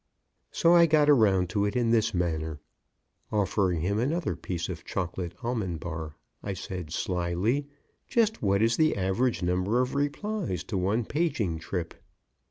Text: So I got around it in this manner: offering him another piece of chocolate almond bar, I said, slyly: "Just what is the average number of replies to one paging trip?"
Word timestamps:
So 0.49 0.73
I 0.73 0.87
got 0.87 1.11
around 1.11 1.53
it 1.55 1.75
in 1.75 1.91
this 1.91 2.11
manner: 2.11 2.59
offering 3.31 3.81
him 3.81 3.99
another 3.99 4.35
piece 4.35 4.67
of 4.67 4.83
chocolate 4.83 5.35
almond 5.43 5.79
bar, 5.79 6.15
I 6.41 6.53
said, 6.55 6.91
slyly: 6.91 7.67
"Just 8.07 8.41
what 8.41 8.63
is 8.63 8.77
the 8.77 8.97
average 8.97 9.43
number 9.43 9.79
of 9.79 9.93
replies 9.93 10.63
to 10.63 10.75
one 10.79 11.05
paging 11.05 11.59
trip?" 11.59 11.93